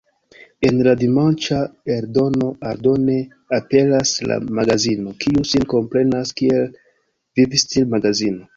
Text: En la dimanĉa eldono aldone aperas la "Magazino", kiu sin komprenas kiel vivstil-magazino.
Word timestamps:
En 0.69 0.77
la 0.85 0.93
dimanĉa 1.01 1.57
eldono 1.95 2.47
aldone 2.71 3.19
aperas 3.59 4.15
la 4.33 4.39
"Magazino", 4.63 5.15
kiu 5.27 5.47
sin 5.53 5.69
komprenas 5.77 6.35
kiel 6.43 6.67
vivstil-magazino. 7.43 8.47